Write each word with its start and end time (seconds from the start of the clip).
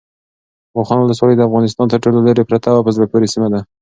واخان 0.77 0.99
ولسوالۍ 0.99 1.35
د 1.37 1.41
افغانستان 1.47 1.85
تر 1.89 1.99
ټولو 2.03 2.25
لیرې 2.25 2.43
پرته 2.49 2.69
او 2.71 2.85
په 2.87 2.91
زړه 2.95 3.05
پورې 3.11 3.31
سیمه 3.33 3.47
ده. 3.53 3.59